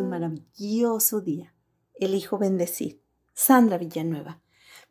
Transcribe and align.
un 0.00 0.08
maravilloso 0.08 1.20
día. 1.20 1.54
Elijo 1.94 2.38
bendecir. 2.38 3.02
Sandra 3.34 3.78
Villanueva. 3.78 4.40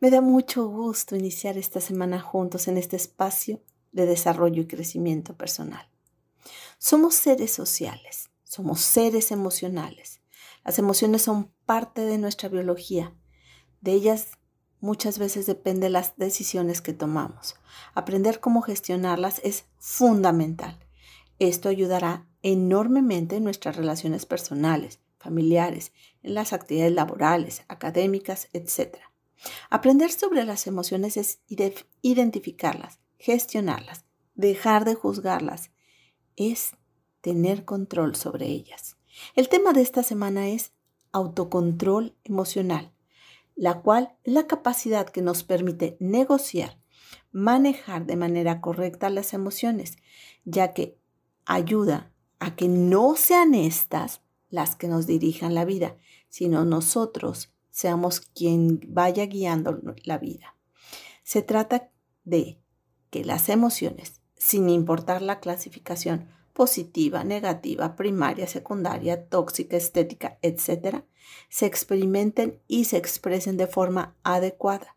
Me 0.00 0.10
da 0.10 0.20
mucho 0.20 0.68
gusto 0.68 1.16
iniciar 1.16 1.58
esta 1.58 1.80
semana 1.80 2.20
juntos 2.20 2.68
en 2.68 2.78
este 2.78 2.96
espacio 2.96 3.62
de 3.92 4.06
desarrollo 4.06 4.62
y 4.62 4.66
crecimiento 4.66 5.36
personal. 5.36 5.88
Somos 6.78 7.14
seres 7.14 7.50
sociales, 7.50 8.30
somos 8.44 8.80
seres 8.80 9.32
emocionales. 9.32 10.20
Las 10.64 10.78
emociones 10.78 11.22
son 11.22 11.50
parte 11.66 12.02
de 12.02 12.18
nuestra 12.18 12.48
biología. 12.48 13.14
De 13.80 13.92
ellas 13.92 14.38
muchas 14.80 15.18
veces 15.18 15.46
dependen 15.46 15.92
las 15.92 16.16
decisiones 16.16 16.80
que 16.80 16.92
tomamos. 16.92 17.56
Aprender 17.94 18.40
cómo 18.40 18.62
gestionarlas 18.62 19.40
es 19.42 19.64
fundamental. 19.78 20.78
Esto 21.38 21.68
ayudará 21.68 22.26
enormemente 22.52 23.36
en 23.36 23.44
nuestras 23.44 23.76
relaciones 23.76 24.24
personales, 24.24 25.00
familiares, 25.18 25.92
en 26.22 26.32
las 26.34 26.54
actividades 26.54 26.94
laborales, 26.94 27.62
académicas, 27.68 28.48
etc. 28.54 28.96
Aprender 29.68 30.10
sobre 30.10 30.44
las 30.44 30.66
emociones 30.66 31.18
es 31.18 31.40
identificarlas, 32.00 33.00
gestionarlas, 33.18 34.06
dejar 34.34 34.86
de 34.86 34.94
juzgarlas, 34.94 35.72
es 36.36 36.72
tener 37.20 37.66
control 37.66 38.16
sobre 38.16 38.46
ellas. 38.46 38.96
El 39.34 39.50
tema 39.50 39.74
de 39.74 39.82
esta 39.82 40.02
semana 40.02 40.48
es 40.48 40.72
autocontrol 41.12 42.16
emocional, 42.24 42.92
la 43.56 43.82
cual 43.82 44.16
es 44.24 44.32
la 44.32 44.46
capacidad 44.46 45.06
que 45.06 45.20
nos 45.20 45.44
permite 45.44 45.98
negociar, 46.00 46.78
manejar 47.30 48.06
de 48.06 48.16
manera 48.16 48.62
correcta 48.62 49.10
las 49.10 49.34
emociones, 49.34 49.98
ya 50.44 50.72
que 50.72 50.96
ayuda 51.44 52.10
a 52.38 52.54
que 52.54 52.68
no 52.68 53.16
sean 53.16 53.54
estas 53.54 54.20
las 54.50 54.76
que 54.76 54.88
nos 54.88 55.06
dirijan 55.06 55.54
la 55.54 55.64
vida, 55.64 55.96
sino 56.28 56.64
nosotros 56.64 57.52
seamos 57.70 58.20
quien 58.20 58.80
vaya 58.88 59.26
guiando 59.26 59.80
la 60.04 60.18
vida. 60.18 60.56
Se 61.22 61.42
trata 61.42 61.90
de 62.24 62.58
que 63.10 63.24
las 63.24 63.48
emociones, 63.48 64.20
sin 64.36 64.68
importar 64.68 65.22
la 65.22 65.40
clasificación 65.40 66.28
positiva, 66.52 67.22
negativa, 67.22 67.94
primaria, 67.94 68.46
secundaria, 68.46 69.28
tóxica, 69.28 69.76
estética, 69.76 70.38
etc., 70.42 71.04
se 71.48 71.66
experimenten 71.66 72.60
y 72.66 72.86
se 72.86 72.96
expresen 72.96 73.56
de 73.56 73.66
forma 73.66 74.16
adecuada. 74.24 74.96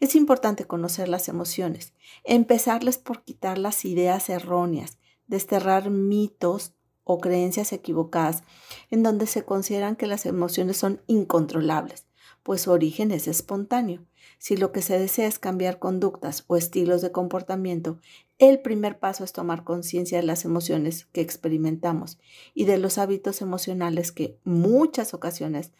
Es 0.00 0.14
importante 0.14 0.64
conocer 0.64 1.08
las 1.08 1.28
emociones, 1.28 1.92
empezarles 2.24 2.98
por 2.98 3.22
quitar 3.22 3.58
las 3.58 3.84
ideas 3.84 4.28
erróneas, 4.28 4.98
desterrar 5.28 5.90
mitos 5.90 6.74
o 7.04 7.18
creencias 7.18 7.72
equivocadas 7.72 8.42
en 8.90 9.02
donde 9.02 9.26
se 9.26 9.44
consideran 9.44 9.96
que 9.96 10.06
las 10.06 10.26
emociones 10.26 10.76
son 10.76 11.00
incontrolables, 11.06 12.06
pues 12.42 12.62
su 12.62 12.72
origen 12.72 13.12
es 13.12 13.28
espontáneo. 13.28 14.04
Si 14.38 14.56
lo 14.56 14.72
que 14.72 14.82
se 14.82 14.98
desea 14.98 15.26
es 15.26 15.38
cambiar 15.38 15.78
conductas 15.78 16.44
o 16.48 16.56
estilos 16.56 17.00
de 17.00 17.12
comportamiento, 17.12 17.98
el 18.38 18.60
primer 18.60 18.98
paso 18.98 19.24
es 19.24 19.32
tomar 19.32 19.64
conciencia 19.64 20.18
de 20.18 20.26
las 20.26 20.44
emociones 20.44 21.06
que 21.06 21.20
experimentamos 21.20 22.18
y 22.54 22.66
de 22.66 22.78
los 22.78 22.98
hábitos 22.98 23.40
emocionales 23.40 24.12
que 24.12 24.38
muchas 24.44 25.14
ocasiones 25.14 25.72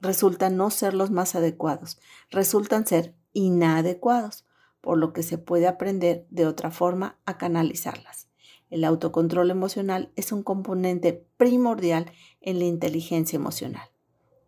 resultan 0.00 0.56
no 0.56 0.70
ser 0.70 0.94
los 0.94 1.10
más 1.10 1.34
adecuados, 1.34 1.98
resultan 2.30 2.86
ser 2.86 3.14
inadecuados, 3.32 4.46
por 4.80 4.98
lo 4.98 5.12
que 5.12 5.22
se 5.22 5.36
puede 5.36 5.66
aprender 5.66 6.26
de 6.30 6.46
otra 6.46 6.70
forma 6.70 7.18
a 7.26 7.38
canalizarlas. 7.38 8.28
El 8.68 8.84
autocontrol 8.84 9.50
emocional 9.50 10.12
es 10.16 10.32
un 10.32 10.42
componente 10.42 11.26
primordial 11.36 12.10
en 12.40 12.58
la 12.58 12.64
inteligencia 12.64 13.36
emocional. 13.36 13.88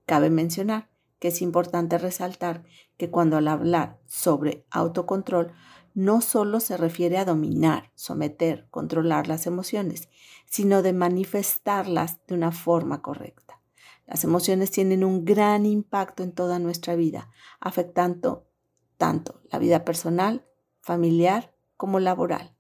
Cabe 0.07 0.31
mencionar 0.31 0.89
que 1.19 1.29
es 1.29 1.43
importante 1.43 1.99
resaltar 1.99 2.65
que 2.97 3.11
cuando 3.11 3.37
al 3.37 3.49
hablar 3.49 4.01
sobre 4.07 4.65
autocontrol 4.71 5.53
no 5.95 6.21
solo 6.21 6.61
se 6.61 6.77
refiere 6.77 7.19
a 7.19 7.25
dominar, 7.25 7.91
someter, 7.95 8.69
controlar 8.71 9.27
las 9.27 9.47
emociones, 9.47 10.09
sino 10.47 10.83
de 10.83 10.93
manifestarlas 10.93 12.19
de 12.27 12.35
una 12.35 12.53
forma 12.53 13.03
correcta. 13.03 13.61
Las 14.07 14.25
emociones 14.25 14.71
tienen 14.71 15.05
un 15.05 15.25
gran 15.25 15.67
impacto 15.67 16.23
en 16.23 16.33
toda 16.33 16.59
nuestra 16.59 16.95
vida, 16.95 17.31
afectando 17.61 18.47
tanto 18.97 19.43
la 19.51 19.59
vida 19.59 19.85
personal, 19.85 20.47
familiar 20.81 21.55
como 21.77 22.01
laboral. 22.01 22.58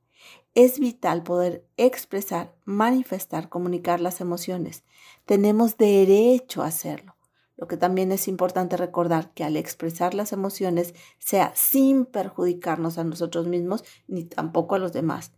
Es 0.55 0.81
vital 0.81 1.23
poder 1.23 1.67
expresar, 1.77 2.55
manifestar, 2.65 3.49
comunicar 3.49 4.01
las 4.01 4.21
emociones. 4.21 4.85
Tenemos 5.25 5.77
derecho 5.77 6.63
a 6.63 6.67
hacerlo. 6.67 7.17
Lo 7.57 7.67
que 7.67 7.77
también 7.77 8.13
es 8.13 8.29
importante 8.29 8.77
recordar 8.77 9.33
que 9.35 9.45
al 9.45 9.57
expresar 9.57 10.15
las 10.15 10.33
emociones 10.33 10.95
sea 11.19 11.53
sin 11.57 12.07
perjudicarnos 12.07 12.99
a 12.99 13.05
nosotros 13.05 13.49
mismos 13.49 13.85
ni 14.07 14.25
tampoco 14.25 14.77
a 14.77 14.79
los 14.79 14.93
demás. 14.93 15.33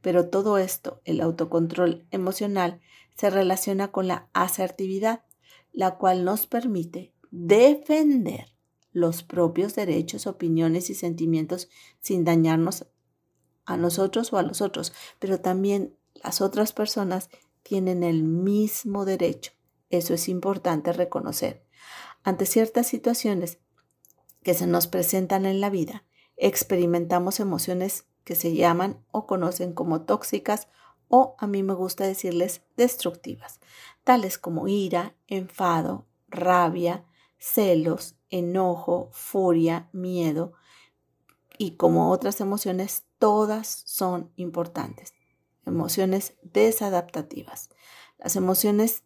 Pero 0.00 0.28
todo 0.28 0.58
esto, 0.58 1.00
el 1.04 1.20
autocontrol 1.20 2.06
emocional, 2.10 2.80
se 3.16 3.30
relaciona 3.30 3.90
con 3.90 4.06
la 4.06 4.28
asertividad, 4.32 5.24
la 5.72 5.96
cual 5.96 6.24
nos 6.24 6.46
permite 6.46 7.12
defender 7.30 8.54
los 8.92 9.24
propios 9.24 9.74
derechos, 9.74 10.28
opiniones 10.28 10.88
y 10.90 10.94
sentimientos 10.94 11.68
sin 12.00 12.24
dañarnos 12.24 12.86
a 13.66 13.76
nosotros 13.76 14.32
o 14.32 14.38
a 14.38 14.42
los 14.42 14.60
otros, 14.60 14.92
pero 15.18 15.40
también 15.40 15.96
las 16.22 16.40
otras 16.40 16.72
personas 16.72 17.30
tienen 17.62 18.02
el 18.02 18.22
mismo 18.22 19.04
derecho. 19.04 19.52
Eso 19.90 20.14
es 20.14 20.28
importante 20.28 20.92
reconocer. 20.92 21.64
Ante 22.22 22.46
ciertas 22.46 22.86
situaciones 22.86 23.58
que 24.42 24.54
se 24.54 24.66
nos 24.66 24.86
presentan 24.86 25.46
en 25.46 25.60
la 25.60 25.70
vida, 25.70 26.04
experimentamos 26.36 27.40
emociones 27.40 28.06
que 28.24 28.34
se 28.34 28.54
llaman 28.54 29.04
o 29.10 29.26
conocen 29.26 29.72
como 29.72 30.02
tóxicas 30.02 30.68
o 31.08 31.36
a 31.38 31.46
mí 31.46 31.62
me 31.62 31.74
gusta 31.74 32.06
decirles 32.06 32.62
destructivas, 32.76 33.60
tales 34.04 34.38
como 34.38 34.68
ira, 34.68 35.14
enfado, 35.26 36.06
rabia, 36.28 37.04
celos, 37.38 38.16
enojo, 38.30 39.10
furia, 39.12 39.88
miedo 39.92 40.54
y 41.58 41.76
como 41.76 42.10
otras 42.10 42.40
emociones 42.40 43.04
todas 43.18 43.84
son 43.86 44.32
importantes. 44.36 45.14
Emociones 45.66 46.34
desadaptativas. 46.42 47.70
Las 48.18 48.36
emociones 48.36 49.04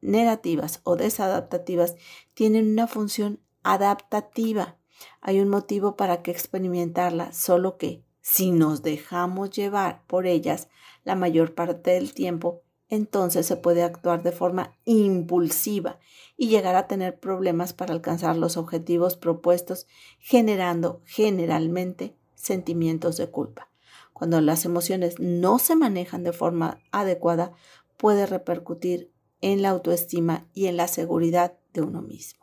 negativas 0.00 0.80
o 0.84 0.96
desadaptativas 0.96 1.94
tienen 2.34 2.70
una 2.70 2.86
función 2.86 3.40
adaptativa. 3.62 4.78
Hay 5.20 5.40
un 5.40 5.48
motivo 5.48 5.96
para 5.96 6.22
que 6.22 6.30
experimentarla, 6.30 7.32
solo 7.32 7.76
que 7.76 8.04
si 8.20 8.50
nos 8.50 8.82
dejamos 8.82 9.50
llevar 9.50 10.04
por 10.06 10.26
ellas 10.26 10.68
la 11.04 11.14
mayor 11.14 11.54
parte 11.54 11.92
del 11.92 12.12
tiempo, 12.12 12.62
entonces 12.90 13.46
se 13.46 13.56
puede 13.56 13.82
actuar 13.82 14.22
de 14.22 14.32
forma 14.32 14.76
impulsiva 14.84 15.98
y 16.36 16.48
llegar 16.48 16.74
a 16.74 16.88
tener 16.88 17.18
problemas 17.18 17.72
para 17.72 17.94
alcanzar 17.94 18.36
los 18.36 18.56
objetivos 18.56 19.16
propuestos, 19.16 19.86
generando 20.18 21.00
generalmente 21.06 22.16
sentimientos 22.34 23.16
de 23.16 23.30
culpa. 23.30 23.70
Cuando 24.12 24.40
las 24.40 24.64
emociones 24.64 25.14
no 25.18 25.58
se 25.58 25.76
manejan 25.76 26.24
de 26.24 26.32
forma 26.32 26.80
adecuada, 26.90 27.52
puede 27.96 28.26
repercutir 28.26 29.12
en 29.40 29.62
la 29.62 29.70
autoestima 29.70 30.48
y 30.52 30.66
en 30.66 30.76
la 30.76 30.88
seguridad 30.88 31.54
de 31.72 31.82
uno 31.82 32.02
mismo. 32.02 32.40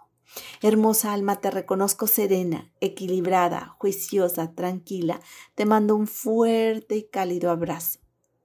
Hermosa 0.62 1.14
alma, 1.14 1.40
te 1.40 1.52
reconozco 1.52 2.08
serena, 2.08 2.72
equilibrada, 2.82 3.76
juiciosa, 3.80 4.54
tranquila. 4.54 5.22
Te 5.56 5.66
mando 5.66 5.96
un 5.96 6.08
fuerte 6.08 6.96
y 6.96 7.04
cálido 7.04 7.50
abrazo. 7.50 8.00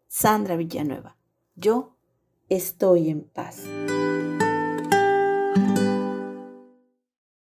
Sandra 0.09 0.57
Villanueva, 0.57 1.17
yo 1.55 1.97
estoy 2.49 3.09
en 3.09 3.23
paz. 3.23 3.65